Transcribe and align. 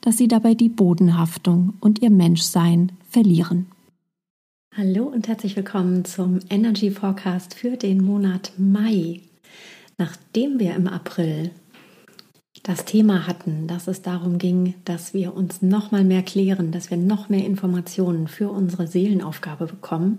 dass 0.00 0.16
sie 0.16 0.28
dabei 0.28 0.54
die 0.54 0.68
Bodenhaftung 0.68 1.74
und 1.80 2.02
ihr 2.02 2.10
Menschsein 2.10 2.92
verlieren. 3.08 3.66
Hallo 4.76 5.04
und 5.04 5.28
herzlich 5.28 5.56
willkommen 5.56 6.04
zum 6.04 6.38
Energy 6.48 6.90
Forecast 6.90 7.54
für 7.54 7.76
den 7.76 8.02
Monat 8.02 8.52
Mai. 8.56 9.20
Nachdem 9.98 10.58
wir 10.58 10.74
im 10.74 10.86
April 10.86 11.50
das 12.62 12.84
Thema 12.84 13.26
hatten, 13.26 13.66
dass 13.66 13.88
es 13.88 14.02
darum 14.02 14.38
ging, 14.38 14.74
dass 14.84 15.12
wir 15.12 15.34
uns 15.34 15.60
noch 15.62 15.90
mal 15.90 16.04
mehr 16.04 16.22
klären, 16.22 16.72
dass 16.72 16.90
wir 16.90 16.96
noch 16.96 17.28
mehr 17.28 17.44
Informationen 17.44 18.28
für 18.28 18.50
unsere 18.50 18.86
Seelenaufgabe 18.86 19.66
bekommen, 19.66 20.18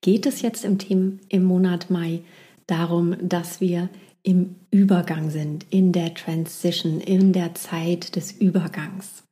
geht 0.00 0.26
es 0.26 0.42
jetzt 0.42 0.64
im, 0.64 0.78
Thema, 0.78 1.12
im 1.28 1.44
Monat 1.44 1.90
Mai 1.90 2.20
darum, 2.66 3.16
dass 3.20 3.60
wir 3.60 3.88
im 4.22 4.56
Übergang 4.70 5.30
sind, 5.30 5.66
in 5.70 5.92
der 5.92 6.14
Transition, 6.14 7.00
in 7.00 7.32
der 7.32 7.54
Zeit 7.54 8.16
des 8.16 8.32
Übergangs. 8.32 9.24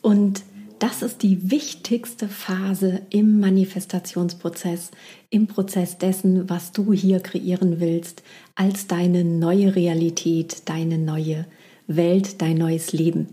Und 0.00 0.42
das 0.78 1.02
ist 1.02 1.22
die 1.22 1.50
wichtigste 1.50 2.28
Phase 2.28 3.02
im 3.10 3.40
Manifestationsprozess, 3.40 4.90
im 5.30 5.46
Prozess 5.46 5.96
dessen, 5.96 6.50
was 6.50 6.72
du 6.72 6.92
hier 6.92 7.20
kreieren 7.20 7.80
willst, 7.80 8.22
als 8.54 8.86
deine 8.86 9.24
neue 9.24 9.74
Realität, 9.74 10.68
deine 10.68 10.98
neue 10.98 11.46
Welt, 11.86 12.42
dein 12.42 12.58
neues 12.58 12.92
Leben. 12.92 13.28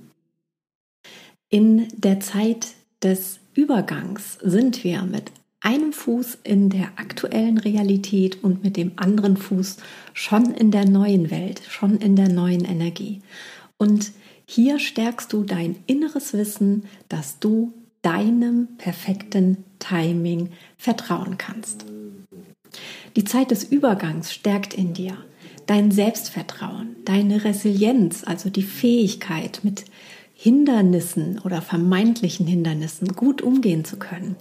In 1.49 1.87
der 1.97 2.19
Zeit 2.21 2.69
des 3.03 3.39
Übergangs 3.53 4.39
sind 4.41 4.83
wir 4.83 5.03
mit 5.03 5.31
einem 5.63 5.93
Fuß 5.93 6.39
in 6.43 6.69
der 6.69 6.91
aktuellen 6.97 7.57
Realität 7.57 8.43
und 8.43 8.63
mit 8.63 8.77
dem 8.77 8.91
anderen 8.97 9.37
Fuß 9.37 9.77
schon 10.13 10.53
in 10.53 10.69
der 10.69 10.85
neuen 10.85 11.31
Welt, 11.31 11.61
schon 11.67 11.97
in 11.97 12.15
der 12.15 12.29
neuen 12.29 12.65
Energie. 12.65 13.21
Und 13.77 14.11
hier 14.45 14.77
stärkst 14.77 15.33
du 15.33 15.43
dein 15.43 15.77
inneres 15.87 16.33
Wissen, 16.33 16.83
dass 17.09 17.39
du 17.39 17.73
deinem 18.01 18.67
perfekten 18.77 19.63
Timing 19.79 20.49
vertrauen 20.77 21.37
kannst. 21.37 21.85
Die 23.15 23.23
Zeit 23.23 23.51
des 23.51 23.63
Übergangs 23.63 24.33
stärkt 24.33 24.73
in 24.73 24.93
dir 24.93 25.17
dein 25.65 25.91
Selbstvertrauen, 25.91 26.95
deine 27.05 27.45
Resilienz, 27.45 28.23
also 28.25 28.49
die 28.49 28.63
Fähigkeit, 28.63 29.61
mit 29.63 29.85
Hindernissen 30.33 31.39
oder 31.39 31.61
vermeintlichen 31.61 32.45
Hindernissen 32.45 33.09
gut 33.15 33.41
umgehen 33.41 33.85
zu 33.85 33.97
können. 33.97 34.35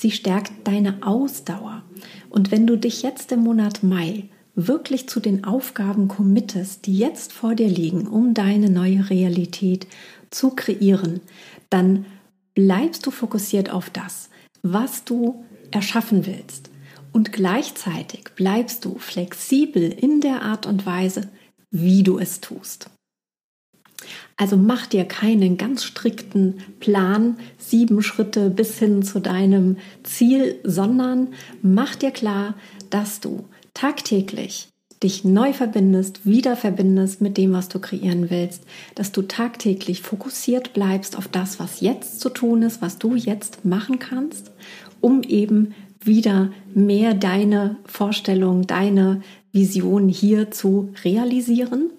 Sie 0.00 0.12
stärkt 0.12 0.52
deine 0.62 1.02
Ausdauer. 1.04 1.82
Und 2.30 2.52
wenn 2.52 2.68
du 2.68 2.76
dich 2.76 3.02
jetzt 3.02 3.32
im 3.32 3.40
Monat 3.40 3.82
Mai 3.82 4.28
wirklich 4.54 5.08
zu 5.08 5.18
den 5.18 5.42
Aufgaben 5.42 6.06
committest, 6.06 6.86
die 6.86 6.96
jetzt 6.96 7.32
vor 7.32 7.56
dir 7.56 7.66
liegen, 7.66 8.06
um 8.06 8.32
deine 8.32 8.70
neue 8.70 9.10
Realität 9.10 9.88
zu 10.30 10.50
kreieren, 10.50 11.20
dann 11.68 12.06
bleibst 12.54 13.06
du 13.06 13.10
fokussiert 13.10 13.70
auf 13.70 13.90
das, 13.90 14.30
was 14.62 15.02
du 15.02 15.44
erschaffen 15.72 16.26
willst. 16.26 16.70
Und 17.12 17.32
gleichzeitig 17.32 18.26
bleibst 18.36 18.84
du 18.84 18.98
flexibel 18.98 19.82
in 19.82 20.20
der 20.20 20.42
Art 20.42 20.64
und 20.66 20.86
Weise, 20.86 21.22
wie 21.72 22.04
du 22.04 22.20
es 22.20 22.40
tust. 22.40 22.88
Also 24.36 24.56
mach 24.56 24.86
dir 24.86 25.04
keinen 25.04 25.56
ganz 25.56 25.84
strikten 25.84 26.58
Plan, 26.80 27.36
sieben 27.58 28.02
Schritte 28.02 28.50
bis 28.50 28.78
hin 28.78 29.02
zu 29.02 29.20
deinem 29.20 29.76
Ziel, 30.02 30.56
sondern 30.64 31.28
mach 31.62 31.94
dir 31.94 32.10
klar, 32.10 32.54
dass 32.90 33.20
du 33.20 33.44
tagtäglich 33.74 34.68
dich 35.02 35.24
neu 35.24 35.52
verbindest, 35.52 36.26
wieder 36.26 36.56
verbindest 36.56 37.20
mit 37.20 37.36
dem, 37.36 37.52
was 37.52 37.68
du 37.68 37.78
kreieren 37.78 38.30
willst, 38.30 38.64
dass 38.94 39.12
du 39.12 39.22
tagtäglich 39.22 40.02
fokussiert 40.02 40.72
bleibst 40.72 41.16
auf 41.16 41.28
das, 41.28 41.60
was 41.60 41.80
jetzt 41.80 42.20
zu 42.20 42.30
tun 42.30 42.62
ist, 42.62 42.82
was 42.82 42.98
du 42.98 43.14
jetzt 43.14 43.64
machen 43.64 43.98
kannst, 43.98 44.50
um 45.00 45.22
eben 45.22 45.74
wieder 46.02 46.50
mehr 46.74 47.14
deine 47.14 47.76
Vorstellung, 47.84 48.66
deine 48.66 49.22
Vision 49.52 50.08
hier 50.08 50.50
zu 50.50 50.92
realisieren. 51.04 51.90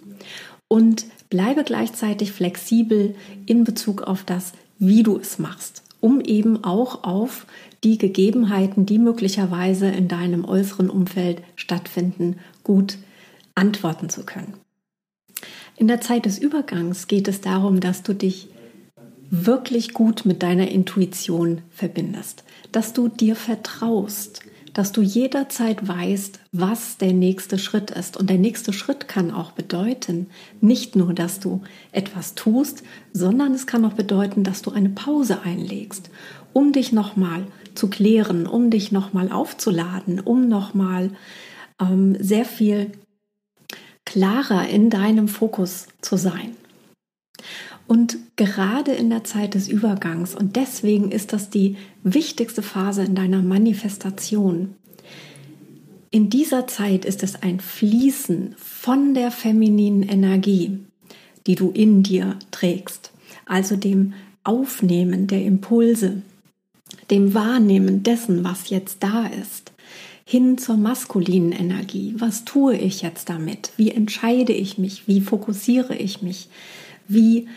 Und 0.68 1.06
bleibe 1.30 1.64
gleichzeitig 1.64 2.32
flexibel 2.32 3.16
in 3.46 3.64
Bezug 3.64 4.02
auf 4.02 4.24
das, 4.24 4.54
wie 4.80 5.04
du 5.04 5.18
es 5.18 5.40
machst, 5.40 5.84
um 6.00 6.22
eben 6.22 6.64
auch 6.64 7.04
auf 7.04 7.46
die 7.84 7.98
Gegebenheiten, 7.98 8.86
die 8.86 9.00
möglicherweise 9.00 9.88
in 9.88 10.08
deinem 10.08 10.46
äußeren 10.46 10.90
Umfeld 10.90 11.42
stattfinden, 11.56 12.38
gut 12.64 12.98
antworten 13.56 14.10
zu 14.10 14.26
können. 14.26 14.54
In 15.78 15.88
der 15.88 16.02
Zeit 16.02 16.26
des 16.26 16.40
Übergangs 16.40 17.08
geht 17.08 17.28
es 17.28 17.42
darum, 17.42 17.80
dass 17.80 18.04
du 18.04 18.14
dich 18.14 18.50
wirklich 19.30 19.94
gut 19.94 20.26
mit 20.26 20.44
deiner 20.44 20.70
Intuition 20.70 21.62
verbindest, 21.70 22.44
dass 22.72 22.94
du 22.94 23.08
dir 23.08 23.36
vertraust, 23.36 24.42
dass 24.80 24.94
du 24.94 25.02
jederzeit 25.02 25.86
weißt, 25.86 26.40
was 26.54 26.96
der 26.96 27.12
nächste 27.12 27.60
Schritt 27.60 27.92
ist. 27.92 28.16
Und 28.16 28.30
der 28.30 28.38
nächste 28.38 28.72
Schritt 28.72 29.10
kann 29.10 29.30
auch 29.30 29.52
bedeuten, 29.52 30.28
nicht 30.62 30.96
nur, 30.96 31.14
dass 31.14 31.42
du 31.42 31.64
etwas 31.92 32.34
tust, 32.34 32.84
sondern 33.12 33.54
es 33.54 33.68
kann 33.68 33.84
auch 33.84 33.92
bedeuten, 33.92 34.46
dass 34.46 34.62
du 34.62 34.72
eine 34.72 34.88
Pause 34.88 35.42
einlegst, 35.44 36.10
um 36.54 36.72
dich 36.72 36.94
nochmal 36.94 37.46
zu 37.76 37.90
klären, 37.90 38.48
um 38.48 38.70
dich 38.70 38.94
nochmal 38.94 39.34
aufzuladen, 39.34 40.22
um 40.22 40.48
nochmal 40.48 41.12
ähm, 41.82 42.16
sehr 42.18 42.46
viel 42.46 42.94
klarer 44.06 44.70
in 44.70 44.90
deinem 44.90 45.28
Fokus 45.28 45.88
zu 46.00 46.16
sein. 46.16 46.56
Und 47.90 48.18
gerade 48.36 48.92
in 48.92 49.10
der 49.10 49.24
Zeit 49.24 49.56
des 49.56 49.68
Übergangs, 49.68 50.36
und 50.36 50.56
deswegen 50.56 51.12
ist 51.12 51.34
das 51.34 51.50
die 51.50 51.76
wichtigste 52.04 52.62
Phase 52.62 53.04
in 53.04 53.16
deiner 53.16 53.42
Manifestation, 53.42 54.76
in 56.12 56.30
dieser 56.30 56.68
Zeit 56.68 57.04
ist 57.04 57.24
es 57.24 57.42
ein 57.42 57.60
Fließen 57.60 58.54
von 58.60 59.16
der 59.16 59.32
femininen 59.32 60.04
Energie, 60.04 60.78
die 61.48 61.56
du 61.56 61.72
in 61.72 62.04
dir 62.04 62.38
trägst, 62.52 63.12
also 63.48 63.76
dem 63.76 64.14
Aufnehmen 64.44 65.26
der 65.26 65.44
Impulse, 65.44 66.22
dem 67.10 67.34
Wahrnehmen 67.34 68.04
dessen, 68.04 68.44
was 68.44 68.70
jetzt 68.70 68.98
da 69.02 69.26
ist, 69.26 69.72
hin 70.26 70.60
zur 70.60 70.78
maskulinen 70.78 71.54
Energie. 71.54 72.14
Was 72.20 72.46
tue 72.46 72.78
ich 72.78 73.02
jetzt 73.02 73.30
damit? 73.30 73.72
Wie 73.78 73.90
entscheide 73.90 74.54
ich 74.54 74.78
mich? 74.78 75.08
Wie 75.08 75.22
fokussiere 75.22 75.96
ich 75.96 76.22
mich? 76.22 76.50
Wie 77.08 77.48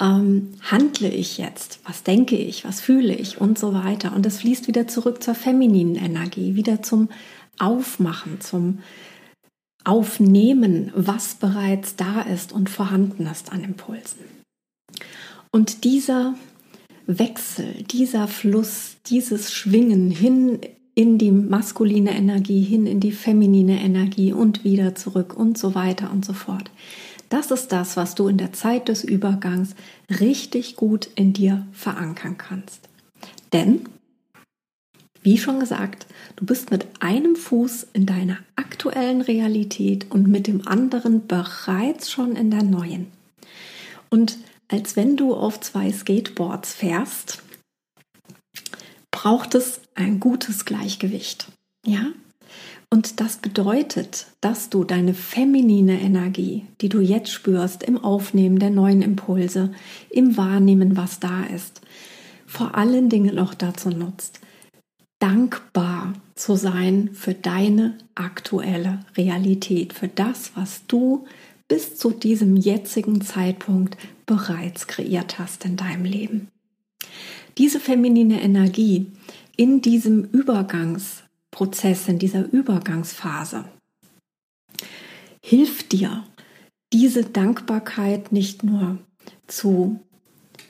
ähm, 0.00 0.54
handle 0.62 1.08
ich 1.08 1.38
jetzt? 1.38 1.80
Was 1.84 2.02
denke 2.02 2.36
ich? 2.36 2.64
Was 2.64 2.80
fühle 2.80 3.14
ich? 3.14 3.40
Und 3.40 3.58
so 3.58 3.74
weiter. 3.74 4.14
Und 4.14 4.26
es 4.26 4.38
fließt 4.38 4.68
wieder 4.68 4.88
zurück 4.88 5.22
zur 5.22 5.34
femininen 5.34 5.96
Energie, 5.96 6.54
wieder 6.54 6.82
zum 6.82 7.08
Aufmachen, 7.58 8.40
zum 8.40 8.78
Aufnehmen, 9.84 10.92
was 10.94 11.34
bereits 11.34 11.96
da 11.96 12.22
ist 12.22 12.52
und 12.52 12.70
vorhanden 12.70 13.26
ist 13.26 13.52
an 13.52 13.64
Impulsen. 13.64 14.20
Und 15.50 15.84
dieser 15.84 16.34
Wechsel, 17.06 17.82
dieser 17.90 18.28
Fluss, 18.28 18.96
dieses 19.06 19.52
Schwingen 19.52 20.10
hin 20.10 20.60
in 20.94 21.18
die 21.18 21.32
maskuline 21.32 22.14
Energie, 22.14 22.62
hin 22.62 22.86
in 22.86 23.00
die 23.00 23.12
feminine 23.12 23.82
Energie 23.82 24.32
und 24.32 24.64
wieder 24.64 24.94
zurück 24.94 25.34
und 25.36 25.58
so 25.58 25.74
weiter 25.74 26.10
und 26.12 26.24
so 26.24 26.32
fort. 26.32 26.70
Das 27.32 27.50
ist 27.50 27.72
das, 27.72 27.96
was 27.96 28.14
du 28.14 28.28
in 28.28 28.36
der 28.36 28.52
Zeit 28.52 28.88
des 28.88 29.02
Übergangs 29.02 29.74
richtig 30.20 30.76
gut 30.76 31.08
in 31.14 31.32
dir 31.32 31.66
verankern 31.72 32.36
kannst. 32.36 32.90
Denn, 33.54 33.88
wie 35.22 35.38
schon 35.38 35.58
gesagt, 35.58 36.06
du 36.36 36.44
bist 36.44 36.70
mit 36.70 36.86
einem 37.00 37.34
Fuß 37.34 37.86
in 37.94 38.04
deiner 38.04 38.36
aktuellen 38.54 39.22
Realität 39.22 40.10
und 40.10 40.28
mit 40.28 40.46
dem 40.46 40.68
anderen 40.68 41.26
bereits 41.26 42.10
schon 42.10 42.36
in 42.36 42.50
der 42.50 42.64
neuen. 42.64 43.06
Und 44.10 44.36
als 44.68 44.96
wenn 44.96 45.16
du 45.16 45.34
auf 45.34 45.58
zwei 45.58 45.90
Skateboards 45.90 46.74
fährst, 46.74 47.42
braucht 49.10 49.54
es 49.54 49.80
ein 49.94 50.20
gutes 50.20 50.66
Gleichgewicht. 50.66 51.46
Ja? 51.86 52.08
Und 52.92 53.20
das 53.22 53.38
bedeutet, 53.38 54.26
dass 54.42 54.68
du 54.68 54.84
deine 54.84 55.14
feminine 55.14 55.98
Energie, 56.02 56.66
die 56.82 56.90
du 56.90 57.00
jetzt 57.00 57.30
spürst 57.30 57.82
im 57.82 57.96
Aufnehmen 57.96 58.58
der 58.58 58.68
neuen 58.68 59.00
Impulse, 59.00 59.72
im 60.10 60.36
Wahrnehmen, 60.36 60.94
was 60.94 61.18
da 61.18 61.44
ist, 61.44 61.80
vor 62.44 62.74
allen 62.74 63.08
Dingen 63.08 63.38
auch 63.38 63.54
dazu 63.54 63.88
nutzt, 63.88 64.40
dankbar 65.20 66.12
zu 66.34 66.54
sein 66.54 67.08
für 67.14 67.32
deine 67.32 67.96
aktuelle 68.14 69.00
Realität, 69.16 69.94
für 69.94 70.08
das, 70.08 70.52
was 70.54 70.86
du 70.86 71.24
bis 71.68 71.96
zu 71.96 72.10
diesem 72.10 72.58
jetzigen 72.58 73.22
Zeitpunkt 73.22 73.96
bereits 74.26 74.86
kreiert 74.86 75.38
hast 75.38 75.64
in 75.64 75.76
deinem 75.76 76.04
Leben. 76.04 76.48
Diese 77.56 77.80
feminine 77.80 78.42
Energie 78.42 79.06
in 79.56 79.80
diesem 79.80 80.28
Übergangsprozess, 81.52 82.08
in 82.08 82.18
dieser 82.18 82.50
Übergangsphase, 82.50 83.64
hilft 85.44 85.92
dir, 85.92 86.24
diese 86.92 87.24
Dankbarkeit 87.24 88.32
nicht 88.32 88.62
nur 88.62 88.98
zu 89.46 90.00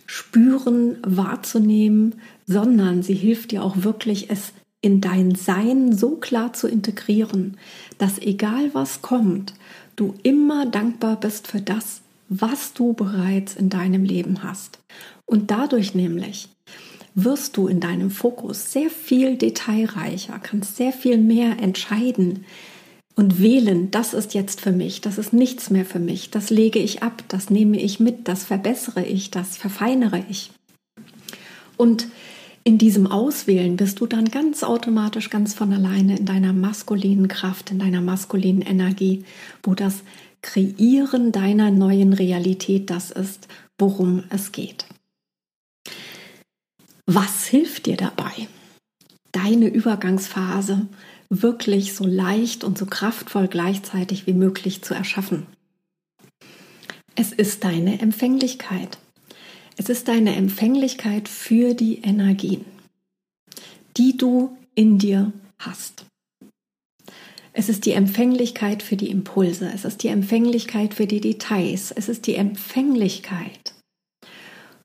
spüren, 0.07 0.99
wahrzunehmen, 1.03 2.17
sondern 2.47 3.03
sie 3.03 3.15
hilft 3.15 3.53
dir 3.53 3.63
auch 3.63 3.77
wirklich, 3.79 4.31
es 4.31 4.53
in 4.81 5.01
dein 5.01 5.37
Sein 5.37 5.97
so 5.97 6.17
klar 6.17 6.53
zu 6.53 6.67
integrieren, 6.67 7.57
dass 7.99 8.19
egal 8.19 8.75
was 8.75 9.03
kommt, 9.03 9.55
du 9.95 10.15
immer 10.25 10.67
dankbar 10.67 11.19
bist 11.19 11.47
für 11.47 11.61
das, 11.61 12.03
was 12.29 12.73
du 12.73 12.93
bereits 12.93 13.55
in 13.55 13.69
deinem 13.69 14.05
Leben 14.05 14.43
hast. 14.43 14.81
Und 15.27 15.53
dadurch 15.53 15.95
nämlich 15.95 16.49
wirst 17.15 17.57
du 17.57 17.69
in 17.69 17.81
deinem 17.81 18.11
Fokus 18.11 18.73
sehr 18.73 18.91
viel 18.91 19.37
detailreicher, 19.37 20.39
kannst 20.39 20.77
sehr 20.77 20.93
viel 20.93 21.19
mehr 21.19 21.59
entscheiden 21.61 22.45
und 23.15 23.43
wählen, 23.43 23.91
das 23.91 24.15
ist 24.15 24.35
jetzt 24.35 24.61
für 24.61 24.73
mich, 24.73 25.01
das 25.03 25.19
ist 25.19 25.33
nichts 25.33 25.71
mehr 25.71 25.85
für 25.85 25.99
mich, 25.99 26.31
das 26.31 26.51
lege 26.51 26.79
ich 26.79 27.03
ab, 27.03 27.23
das 27.29 27.51
nehme 27.51 27.79
ich 27.81 28.01
mit, 28.01 28.29
das 28.29 28.45
verbessere 28.45 29.05
ich, 29.05 29.31
das 29.31 29.57
verfeinere 29.57 30.25
ich. 30.31 30.51
Und 31.77 32.07
in 32.65 32.79
diesem 32.79 33.07
Auswählen 33.07 33.77
bist 33.77 34.01
du 34.01 34.07
dann 34.07 34.27
ganz 34.27 34.63
automatisch, 34.63 35.31
ganz 35.31 35.53
von 35.53 35.73
alleine 35.73 36.17
in 36.19 36.25
deiner 36.25 36.53
maskulinen 36.53 37.29
Kraft, 37.29 37.71
in 37.71 37.81
deiner 37.81 38.01
maskulinen 38.01 38.63
Energie, 38.63 39.25
wo 39.63 39.75
das 39.75 40.03
Kreieren 40.43 41.33
deiner 41.33 41.71
neuen 41.71 42.13
Realität 42.13 42.91
das 42.91 43.11
ist, 43.11 43.49
worum 43.79 44.25
es 44.31 44.53
geht. 44.53 44.87
Was 47.07 47.47
hilft 47.47 47.87
dir 47.87 47.97
dabei, 47.97 48.47
deine 49.33 49.69
Übergangsphase 49.69 50.87
wirklich 51.31 51.95
so 51.95 52.07
leicht 52.07 52.63
und 52.63 52.79
so 52.79 52.87
kraftvoll 52.87 53.49
gleichzeitig 53.49 54.27
wie 54.27 54.35
möglich 54.35 54.83
zu 54.83 54.95
erschaffen? 54.95 55.47
Es 57.17 57.33
ist 57.33 57.65
deine 57.65 58.01
Empfänglichkeit. 58.01 58.99
Es 59.77 59.89
ist 59.89 60.07
deine 60.07 60.37
Empfänglichkeit 60.37 61.29
für 61.29 61.75
die 61.75 62.03
Energien, 62.03 62.65
die 63.97 64.17
du 64.17 64.57
in 64.75 64.99
dir 64.99 65.33
hast. 65.59 66.05
Es 67.53 67.69
ist 67.69 67.85
die 67.85 67.93
Empfänglichkeit 67.93 68.83
für 68.83 68.97
die 68.97 69.11
Impulse, 69.11 69.71
es 69.75 69.85
ist 69.85 70.03
die 70.03 70.09
Empfänglichkeit 70.09 70.95
für 70.95 71.07
die 71.07 71.21
Details, 71.21 71.91
es 71.91 72.09
ist 72.09 72.27
die 72.27 72.37
Empfänglichkeit 72.37 73.72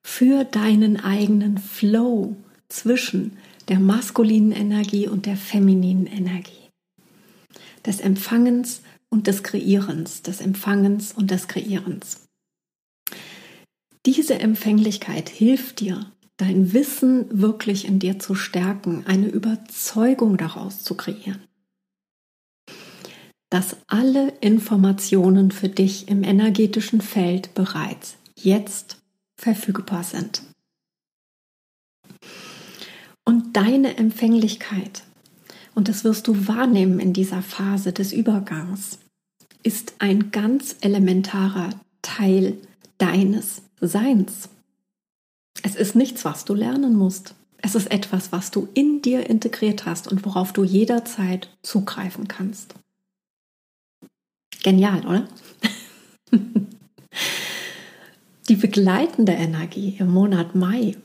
für 0.07 0.45
deinen 0.45 0.97
eigenen 1.03 1.57
Flow 1.57 2.37
zwischen 2.69 3.37
der 3.67 3.77
maskulinen 3.77 4.53
Energie 4.53 5.05
und 5.05 5.25
der 5.25 5.35
femininen 5.35 6.07
Energie. 6.07 6.69
Des 7.85 7.99
Empfangens 7.99 8.81
und 9.09 9.27
des 9.27 9.43
Kreierens, 9.43 10.21
des 10.21 10.39
Empfangens 10.39 11.11
und 11.11 11.29
des 11.29 11.49
Kreierens. 11.49 12.21
Diese 14.05 14.39
Empfänglichkeit 14.39 15.27
hilft 15.27 15.81
dir, 15.81 16.09
dein 16.37 16.71
Wissen 16.71 17.25
wirklich 17.29 17.85
in 17.85 17.99
dir 17.99 18.17
zu 18.17 18.33
stärken, 18.33 19.03
eine 19.05 19.27
Überzeugung 19.27 20.37
daraus 20.37 20.83
zu 20.83 20.95
kreieren 20.95 21.41
dass 23.49 23.77
alle 23.87 24.33
Informationen 24.41 25.51
für 25.51 25.69
dich 25.69 26.09
im 26.09 26.25
energetischen 26.25 26.99
Feld 26.99 27.53
bereits 27.53 28.17
jetzt 28.35 28.97
verfügbar 29.37 30.03
sind. 30.03 30.41
Und 33.23 33.55
deine 33.55 33.97
Empfänglichkeit, 33.97 35.03
und 35.75 35.89
das 35.89 36.03
wirst 36.03 36.27
du 36.27 36.47
wahrnehmen 36.47 36.99
in 36.99 37.13
dieser 37.13 37.41
Phase 37.41 37.93
des 37.93 38.13
Übergangs, 38.13 38.99
ist 39.63 39.95
ein 39.99 40.31
ganz 40.31 40.77
elementarer 40.81 41.71
Teil 42.01 42.57
deines 42.97 43.61
Seins. 43.81 44.49
Es 45.63 45.75
ist 45.75 45.95
nichts, 45.95 46.23
was 46.25 46.45
du 46.45 46.53
lernen 46.53 46.95
musst. 46.95 47.35
Es 47.57 47.75
ist 47.75 47.91
etwas, 47.91 48.31
was 48.31 48.51
du 48.51 48.67
in 48.73 49.01
dir 49.01 49.29
integriert 49.29 49.85
hast 49.85 50.07
und 50.07 50.25
worauf 50.25 50.53
du 50.53 50.63
jederzeit 50.63 51.49
zugreifen 51.63 52.27
kannst. 52.27 52.75
Genial, 54.63 55.05
oder? 55.05 55.27
Die 58.49 58.55
begleitende 58.55 59.33
Energie 59.33 59.97
im 59.99 60.13
Monat 60.13 60.55
Mai, 60.55 60.95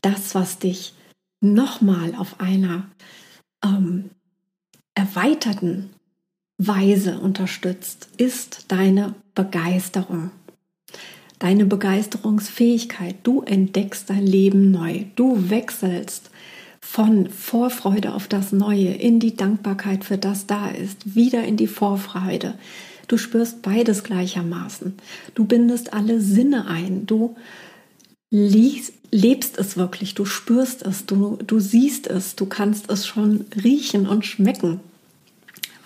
das, 0.00 0.34
was 0.34 0.58
dich 0.58 0.94
nochmal 1.40 2.14
auf 2.14 2.40
einer 2.40 2.86
ähm, 3.62 4.10
erweiterten 4.94 5.90
Weise 6.56 7.18
unterstützt, 7.20 8.08
ist 8.16 8.64
deine 8.68 9.14
Begeisterung. 9.34 10.30
Deine 11.38 11.66
Begeisterungsfähigkeit. 11.66 13.16
Du 13.22 13.42
entdeckst 13.42 14.08
dein 14.08 14.26
Leben 14.26 14.70
neu. 14.70 15.04
Du 15.14 15.50
wechselst 15.50 16.30
von 16.80 17.28
Vorfreude 17.28 18.14
auf 18.14 18.28
das 18.28 18.50
Neue 18.50 18.94
in 18.94 19.20
die 19.20 19.36
Dankbarkeit 19.36 20.04
für 20.04 20.16
das 20.16 20.46
da 20.46 20.70
ist, 20.70 21.14
wieder 21.14 21.44
in 21.44 21.58
die 21.58 21.66
Vorfreude, 21.66 22.54
Du 23.08 23.16
spürst 23.16 23.62
beides 23.62 24.04
gleichermaßen. 24.04 24.94
Du 25.34 25.44
bindest 25.44 25.92
alle 25.92 26.20
Sinne 26.20 26.66
ein. 26.66 27.06
Du 27.06 27.36
lebst 28.30 29.58
es 29.58 29.76
wirklich. 29.76 30.14
Du 30.14 30.24
spürst 30.24 30.82
es. 30.82 31.06
Du, 31.06 31.38
du 31.44 31.58
siehst 31.58 32.06
es. 32.06 32.36
Du 32.36 32.46
kannst 32.46 32.90
es 32.90 33.06
schon 33.06 33.46
riechen 33.64 34.06
und 34.06 34.26
schmecken, 34.26 34.80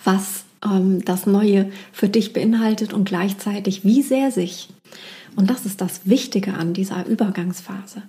was 0.03 0.43
ähm, 0.63 1.03
das 1.05 1.25
Neue 1.25 1.71
für 1.91 2.09
dich 2.09 2.33
beinhaltet 2.33 2.93
und 2.93 3.05
gleichzeitig, 3.05 3.83
wie 3.83 4.01
sehr 4.01 4.31
sich, 4.31 4.69
und 5.35 5.49
das 5.49 5.65
ist 5.65 5.81
das 5.81 6.01
Wichtige 6.05 6.53
an 6.53 6.73
dieser 6.73 7.05
Übergangsphase, 7.05 8.03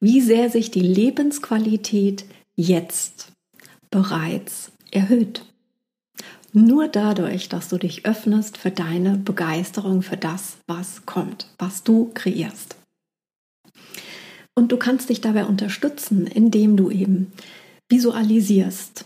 wie 0.00 0.20
sehr 0.20 0.50
sich 0.50 0.70
die 0.70 0.80
Lebensqualität 0.80 2.24
jetzt 2.56 3.32
bereits 3.90 4.70
erhöht. 4.90 5.44
Nur 6.52 6.88
dadurch, 6.88 7.48
dass 7.48 7.68
du 7.68 7.76
dich 7.78 8.06
öffnest 8.06 8.56
für 8.56 8.70
deine 8.70 9.16
Begeisterung 9.16 10.02
für 10.02 10.16
das, 10.16 10.58
was 10.66 11.04
kommt, 11.04 11.48
was 11.58 11.82
du 11.82 12.10
kreierst. 12.14 12.76
Und 14.54 14.72
du 14.72 14.76
kannst 14.76 15.10
dich 15.10 15.20
dabei 15.20 15.44
unterstützen, 15.44 16.26
indem 16.26 16.76
du 16.76 16.90
eben 16.90 17.32
visualisierst, 17.88 19.04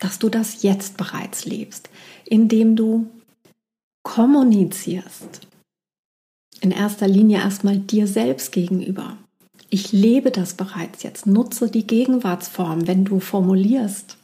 dass 0.00 0.18
du 0.18 0.28
das 0.28 0.62
jetzt 0.62 0.96
bereits 0.96 1.44
lebst, 1.44 1.90
indem 2.24 2.76
du 2.76 3.08
kommunizierst. 4.02 5.46
In 6.60 6.70
erster 6.70 7.06
Linie 7.06 7.38
erstmal 7.38 7.78
dir 7.78 8.06
selbst 8.06 8.52
gegenüber. 8.52 9.16
Ich 9.70 9.92
lebe 9.92 10.30
das 10.30 10.54
bereits 10.54 11.02
jetzt. 11.02 11.26
Nutze 11.26 11.70
die 11.70 11.86
Gegenwartsform, 11.86 12.86
wenn 12.86 13.04
du 13.04 13.20
formulierst. 13.20 14.16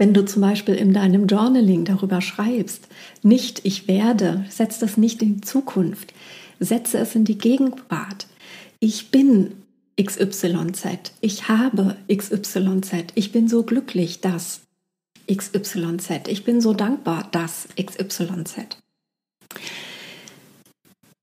Wenn 0.00 0.14
du 0.14 0.24
zum 0.24 0.40
Beispiel 0.40 0.76
in 0.76 0.94
deinem 0.94 1.26
Journaling 1.26 1.84
darüber 1.84 2.22
schreibst, 2.22 2.88
nicht 3.22 3.66
ich 3.66 3.86
werde, 3.86 4.46
setz 4.48 4.78
das 4.78 4.96
nicht 4.96 5.20
in 5.20 5.34
die 5.34 5.40
Zukunft, 5.42 6.14
setze 6.58 6.96
es 6.96 7.14
in 7.14 7.26
die 7.26 7.36
Gegenwart. 7.36 8.26
Ich 8.78 9.10
bin 9.10 9.56
XYZ, 10.00 11.12
ich 11.20 11.50
habe 11.50 11.98
XYZ, 12.10 13.08
ich 13.14 13.30
bin 13.30 13.46
so 13.46 13.62
glücklich, 13.62 14.22
dass 14.22 14.62
XYZ, 15.30 16.28
ich 16.28 16.44
bin 16.44 16.62
so 16.62 16.72
dankbar, 16.72 17.28
dass 17.30 17.68
XYZ. 17.78 18.78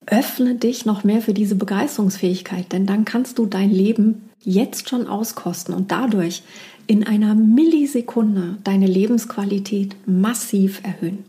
Öffne 0.06 0.54
dich 0.54 0.86
noch 0.86 1.04
mehr 1.04 1.24
für 1.24 1.34
diese 1.34 1.56
Begeisterungsfähigkeit, 1.56 2.72
denn 2.72 2.86
dann 2.86 3.06
kannst 3.06 3.40
du 3.40 3.48
dein 3.48 3.72
Leben 3.72 4.30
jetzt 4.48 4.90
schon 4.90 5.08
auskosten 5.08 5.74
und 5.76 5.92
dadurch 5.92 6.42
in 6.88 7.06
einer 7.06 7.36
Millisekunde 7.36 8.58
deine 8.64 8.88
Lebensqualität 8.88 9.96
massiv 10.08 10.82
erhöhen. 10.84 11.26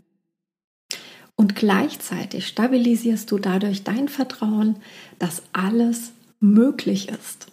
Und 1.35 1.55
gleichzeitig 1.55 2.47
stabilisierst 2.47 3.29
du 3.29 3.37
dadurch 3.37 3.83
dein 3.83 4.07
Vertrauen, 4.07 4.77
dass 5.19 5.43
alles 5.53 6.11
möglich 6.39 7.09
ist. 7.09 7.47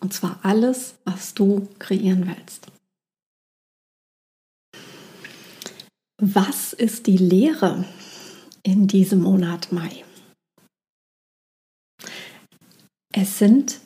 Und 0.00 0.12
zwar 0.12 0.38
alles, 0.42 0.94
was 1.04 1.34
du 1.34 1.66
kreieren 1.78 2.26
willst. 2.26 2.66
Was 6.18 6.72
ist 6.72 7.06
die 7.06 7.16
Lehre 7.16 7.84
in 8.62 8.86
diesem 8.86 9.22
Monat 9.22 9.72
Mai? 9.72 10.04
Es 13.12 13.38
sind 13.38 13.80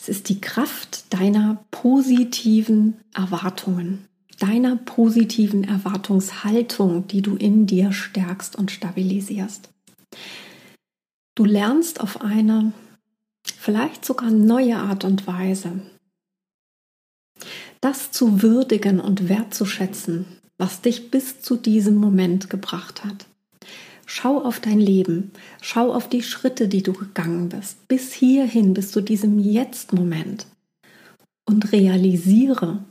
es 0.00 0.08
ist 0.08 0.30
die 0.30 0.40
Kraft 0.40 1.12
deiner 1.12 1.62
positiven 1.70 2.98
Erwartungen, 3.14 4.06
deiner 4.38 4.76
positiven 4.76 5.64
Erwartungshaltung, 5.64 7.06
die 7.06 7.20
du 7.20 7.36
in 7.36 7.66
dir 7.66 7.92
stärkst 7.92 8.56
und 8.56 8.70
stabilisierst. 8.70 9.68
Du 11.34 11.44
lernst 11.44 12.00
auf 12.00 12.22
eine 12.22 12.72
vielleicht 13.44 14.06
sogar 14.06 14.30
neue 14.30 14.78
Art 14.78 15.04
und 15.04 15.26
Weise, 15.26 15.82
das 17.82 18.10
zu 18.10 18.40
würdigen 18.40 19.00
und 19.00 19.28
wertzuschätzen, 19.28 20.24
was 20.56 20.80
dich 20.80 21.10
bis 21.10 21.42
zu 21.42 21.56
diesem 21.56 21.96
Moment 21.96 22.48
gebracht 22.48 23.04
hat. 23.04 23.26
Schau 24.12 24.42
auf 24.42 24.58
dein 24.58 24.80
Leben, 24.80 25.30
schau 25.62 25.94
auf 25.94 26.08
die 26.08 26.24
Schritte, 26.24 26.66
die 26.66 26.82
du 26.82 26.92
gegangen 26.92 27.48
bist, 27.48 27.86
bis 27.86 28.12
hierhin, 28.12 28.74
bis 28.74 28.90
zu 28.90 29.02
diesem 29.02 29.38
Jetzt-Moment 29.38 30.48
und 31.44 31.70
realisiere, 31.70 32.84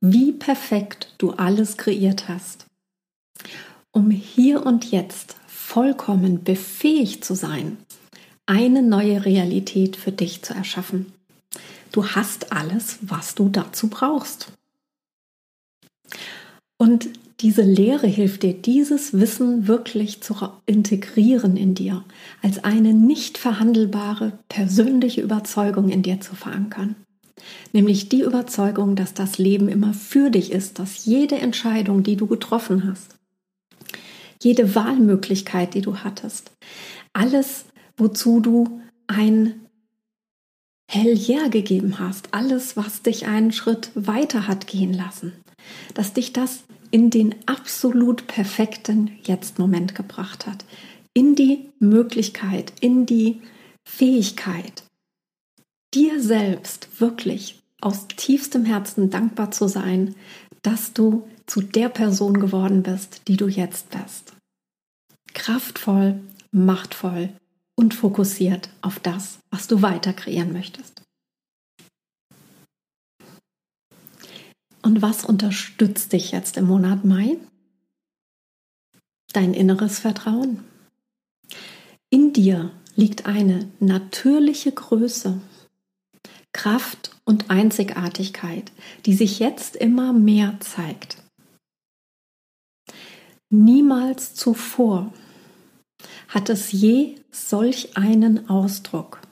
wie 0.00 0.32
perfekt 0.32 1.14
du 1.18 1.30
alles 1.30 1.76
kreiert 1.76 2.26
hast, 2.26 2.66
um 3.92 4.10
hier 4.10 4.66
und 4.66 4.90
jetzt 4.90 5.36
vollkommen 5.46 6.42
befähigt 6.42 7.24
zu 7.24 7.36
sein, 7.36 7.76
eine 8.44 8.82
neue 8.82 9.24
Realität 9.24 9.94
für 9.94 10.10
dich 10.10 10.42
zu 10.42 10.54
erschaffen. 10.54 11.12
Du 11.92 12.04
hast 12.04 12.50
alles, 12.52 12.98
was 13.00 13.36
du 13.36 13.48
dazu 13.48 13.86
brauchst. 13.86 14.50
Und 16.78 17.10
diese 17.40 17.62
Lehre 17.62 18.06
hilft 18.06 18.42
dir, 18.42 18.54
dieses 18.54 19.12
Wissen 19.12 19.66
wirklich 19.66 20.22
zu 20.22 20.36
integrieren 20.66 21.56
in 21.56 21.74
dir, 21.74 22.04
als 22.42 22.62
eine 22.62 22.94
nicht 22.94 23.38
verhandelbare 23.38 24.38
persönliche 24.48 25.20
Überzeugung 25.20 25.90
in 25.90 26.02
dir 26.02 26.20
zu 26.20 26.34
verankern. 26.34 26.94
Nämlich 27.72 28.08
die 28.08 28.22
Überzeugung, 28.22 28.94
dass 28.96 29.14
das 29.14 29.38
Leben 29.38 29.68
immer 29.68 29.92
für 29.92 30.30
dich 30.30 30.52
ist, 30.52 30.78
dass 30.78 31.04
jede 31.04 31.36
Entscheidung, 31.36 32.02
die 32.02 32.16
du 32.16 32.26
getroffen 32.26 32.88
hast, 32.88 33.16
jede 34.42 34.74
Wahlmöglichkeit, 34.74 35.74
die 35.74 35.80
du 35.80 35.98
hattest, 35.98 36.52
alles, 37.12 37.64
wozu 37.96 38.40
du 38.40 38.80
ein 39.06 39.60
Hell 40.90 41.18
yeah 41.28 41.48
gegeben 41.48 41.98
hast, 41.98 42.32
alles, 42.32 42.76
was 42.76 43.02
dich 43.02 43.26
einen 43.26 43.52
Schritt 43.52 43.90
weiter 43.94 44.46
hat 44.46 44.66
gehen 44.66 44.92
lassen, 44.92 45.32
dass 45.94 46.12
dich 46.12 46.32
das 46.32 46.64
in 46.94 47.10
den 47.10 47.34
absolut 47.46 48.28
perfekten 48.28 49.18
Jetzt-Moment 49.24 49.96
gebracht 49.96 50.46
hat. 50.46 50.64
In 51.12 51.34
die 51.34 51.68
Möglichkeit, 51.80 52.72
in 52.80 53.04
die 53.04 53.42
Fähigkeit, 53.84 54.84
dir 55.92 56.22
selbst 56.22 57.00
wirklich 57.00 57.64
aus 57.80 58.06
tiefstem 58.06 58.64
Herzen 58.64 59.10
dankbar 59.10 59.50
zu 59.50 59.66
sein, 59.66 60.14
dass 60.62 60.92
du 60.92 61.28
zu 61.46 61.62
der 61.62 61.88
Person 61.88 62.38
geworden 62.38 62.84
bist, 62.84 63.22
die 63.26 63.36
du 63.36 63.48
jetzt 63.48 63.90
bist. 63.90 64.32
Kraftvoll, 65.32 66.20
machtvoll 66.52 67.30
und 67.74 67.92
fokussiert 67.92 68.68
auf 68.82 69.00
das, 69.00 69.40
was 69.50 69.66
du 69.66 69.82
weiter 69.82 70.12
kreieren 70.12 70.52
möchtest. 70.52 71.03
Und 74.84 75.00
was 75.00 75.24
unterstützt 75.24 76.12
dich 76.12 76.30
jetzt 76.30 76.58
im 76.58 76.66
Monat 76.66 77.06
Mai? 77.06 77.38
Dein 79.32 79.54
inneres 79.54 79.98
Vertrauen. 79.98 80.62
In 82.10 82.34
dir 82.34 82.70
liegt 82.94 83.24
eine 83.24 83.66
natürliche 83.80 84.72
Größe, 84.72 85.40
Kraft 86.52 87.16
und 87.24 87.48
Einzigartigkeit, 87.48 88.72
die 89.06 89.14
sich 89.14 89.38
jetzt 89.38 89.74
immer 89.74 90.12
mehr 90.12 90.60
zeigt. 90.60 91.16
Niemals 93.48 94.34
zuvor 94.34 95.14
hat 96.28 96.50
es 96.50 96.72
je 96.72 97.16
solch 97.30 97.96
einen 97.96 98.50
Ausdruck 98.50 99.22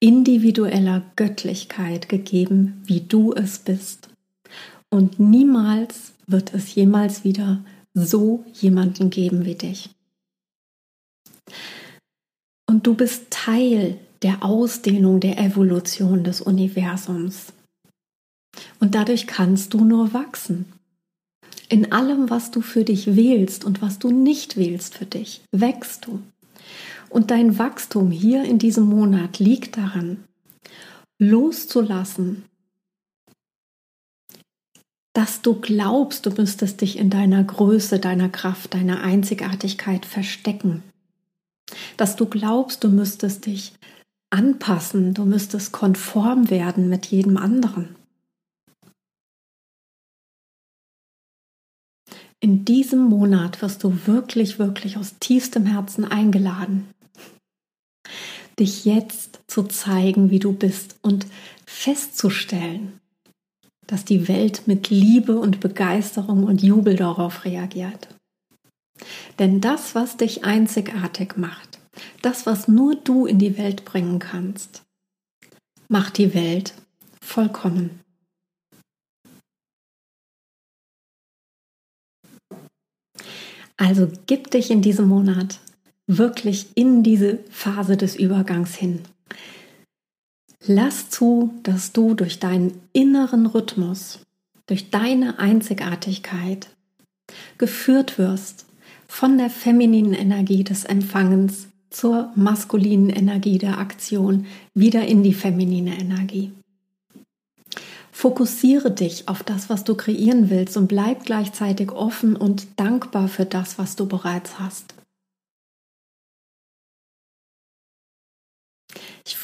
individueller 0.00 1.02
Göttlichkeit 1.14 2.08
gegeben, 2.08 2.82
wie 2.86 3.02
du 3.02 3.34
es 3.34 3.58
bist. 3.58 4.09
Und 4.90 5.20
niemals 5.20 6.12
wird 6.26 6.52
es 6.52 6.74
jemals 6.74 7.24
wieder 7.24 7.64
so 7.94 8.44
jemanden 8.52 9.10
geben 9.10 9.44
wie 9.44 9.54
dich. 9.54 9.90
Und 12.68 12.86
du 12.86 12.94
bist 12.94 13.30
Teil 13.30 13.98
der 14.22 14.44
Ausdehnung 14.44 15.20
der 15.20 15.38
Evolution 15.38 16.24
des 16.24 16.40
Universums. 16.40 17.52
Und 18.78 18.94
dadurch 18.94 19.26
kannst 19.26 19.74
du 19.74 19.84
nur 19.84 20.12
wachsen. 20.12 20.66
In 21.68 21.92
allem, 21.92 22.30
was 22.30 22.50
du 22.50 22.60
für 22.60 22.84
dich 22.84 23.16
wählst 23.16 23.64
und 23.64 23.80
was 23.80 23.98
du 23.98 24.10
nicht 24.10 24.56
wählst 24.56 24.96
für 24.96 25.06
dich, 25.06 25.42
wächst 25.52 26.06
du. 26.06 26.20
Und 27.08 27.30
dein 27.30 27.58
Wachstum 27.58 28.10
hier 28.10 28.44
in 28.44 28.58
diesem 28.58 28.84
Monat 28.84 29.38
liegt 29.38 29.76
daran, 29.76 30.24
loszulassen, 31.18 32.44
dass 35.20 35.42
du 35.42 35.60
glaubst, 35.60 36.24
du 36.24 36.30
müsstest 36.30 36.80
dich 36.80 36.96
in 36.96 37.10
deiner 37.10 37.44
Größe, 37.44 37.98
deiner 37.98 38.30
Kraft, 38.30 38.72
deiner 38.72 39.02
Einzigartigkeit 39.02 40.06
verstecken. 40.06 40.82
Dass 41.98 42.16
du 42.16 42.24
glaubst, 42.24 42.84
du 42.84 42.88
müsstest 42.88 43.44
dich 43.44 43.74
anpassen, 44.30 45.12
du 45.12 45.26
müsstest 45.26 45.72
konform 45.72 46.48
werden 46.48 46.88
mit 46.88 47.04
jedem 47.04 47.36
anderen. 47.36 47.96
In 52.40 52.64
diesem 52.64 53.00
Monat 53.00 53.60
wirst 53.60 53.84
du 53.84 54.06
wirklich, 54.06 54.58
wirklich 54.58 54.96
aus 54.96 55.16
tiefstem 55.20 55.66
Herzen 55.66 56.06
eingeladen, 56.06 56.88
dich 58.58 58.86
jetzt 58.86 59.40
zu 59.48 59.64
zeigen, 59.64 60.30
wie 60.30 60.38
du 60.38 60.54
bist 60.54 60.96
und 61.02 61.26
festzustellen, 61.66 62.99
dass 63.90 64.04
die 64.04 64.28
Welt 64.28 64.68
mit 64.68 64.88
Liebe 64.88 65.36
und 65.36 65.58
Begeisterung 65.58 66.44
und 66.44 66.62
Jubel 66.62 66.94
darauf 66.94 67.44
reagiert. 67.44 68.06
Denn 69.40 69.60
das, 69.60 69.96
was 69.96 70.16
dich 70.16 70.44
einzigartig 70.44 71.36
macht, 71.36 71.80
das, 72.22 72.46
was 72.46 72.68
nur 72.68 72.94
du 72.94 73.26
in 73.26 73.40
die 73.40 73.58
Welt 73.58 73.84
bringen 73.84 74.20
kannst, 74.20 74.82
macht 75.88 76.18
die 76.18 76.34
Welt 76.34 76.74
vollkommen. 77.20 77.98
Also 83.76 84.08
gib 84.26 84.52
dich 84.52 84.70
in 84.70 84.82
diesem 84.82 85.08
Monat 85.08 85.58
wirklich 86.06 86.68
in 86.76 87.02
diese 87.02 87.38
Phase 87.50 87.96
des 87.96 88.14
Übergangs 88.14 88.76
hin. 88.76 89.02
Lass 90.66 91.08
zu, 91.08 91.54
dass 91.62 91.92
du 91.92 92.14
durch 92.14 92.38
deinen 92.38 92.80
inneren 92.92 93.46
Rhythmus, 93.46 94.20
durch 94.66 94.90
deine 94.90 95.38
Einzigartigkeit 95.38 96.68
geführt 97.58 98.18
wirst 98.18 98.66
von 99.08 99.38
der 99.38 99.50
femininen 99.50 100.12
Energie 100.12 100.62
des 100.62 100.84
Empfangens 100.84 101.68
zur 101.88 102.30
maskulinen 102.36 103.10
Energie 103.10 103.58
der 103.58 103.78
Aktion 103.78 104.46
wieder 104.74 105.06
in 105.06 105.22
die 105.22 105.34
feminine 105.34 105.98
Energie. 105.98 106.52
Fokussiere 108.12 108.90
dich 108.90 109.28
auf 109.28 109.42
das, 109.42 109.70
was 109.70 109.84
du 109.84 109.94
kreieren 109.94 110.50
willst 110.50 110.76
und 110.76 110.88
bleib 110.88 111.24
gleichzeitig 111.24 111.90
offen 111.90 112.36
und 112.36 112.66
dankbar 112.78 113.28
für 113.28 113.46
das, 113.46 113.78
was 113.78 113.96
du 113.96 114.06
bereits 114.06 114.58
hast. 114.58 114.94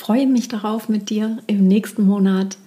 Freue 0.06 0.28
mich 0.28 0.46
darauf, 0.46 0.88
mit 0.88 1.10
dir 1.10 1.38
im 1.48 1.66
nächsten 1.66 2.06
Monat 2.06 2.58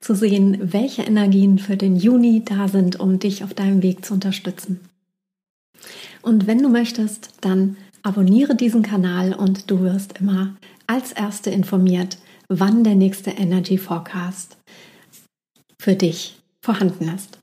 zu 0.00 0.14
sehen, 0.14 0.56
welche 0.60 1.02
Energien 1.02 1.58
für 1.58 1.76
den 1.76 1.96
Juni 1.96 2.44
da 2.44 2.68
sind, 2.68 3.00
um 3.00 3.18
dich 3.18 3.42
auf 3.42 3.52
deinem 3.52 3.82
Weg 3.82 4.04
zu 4.04 4.14
unterstützen. 4.14 4.78
Und 6.22 6.46
wenn 6.46 6.62
du 6.62 6.68
möchtest, 6.68 7.30
dann 7.40 7.76
abonniere 8.04 8.54
diesen 8.54 8.82
Kanal 8.82 9.34
und 9.34 9.72
du 9.72 9.80
wirst 9.80 10.20
immer 10.20 10.54
als 10.86 11.10
Erste 11.10 11.50
informiert, 11.50 12.18
wann 12.46 12.84
der 12.84 12.94
nächste 12.94 13.30
Energy 13.30 13.76
Forecast 13.76 14.56
für 15.80 15.96
dich 15.96 16.36
vorhanden 16.60 17.08
ist. 17.12 17.40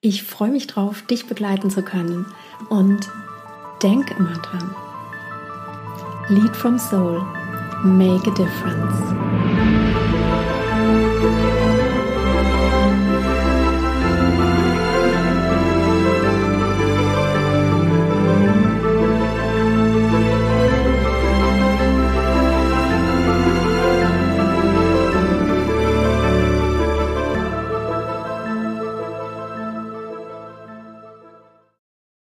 Ich 0.00 0.22
freue 0.22 0.50
mich 0.50 0.66
drauf, 0.66 1.02
dich 1.02 1.26
begleiten 1.26 1.68
zu 1.68 1.82
können 1.82 2.24
und 2.70 3.10
denk 3.82 4.18
immer 4.18 4.32
dran. 4.38 4.74
Lead 6.30 6.56
from 6.56 6.78
Soul. 6.78 7.22
Make 7.84 8.28
a 8.28 8.30
difference. 8.30 9.12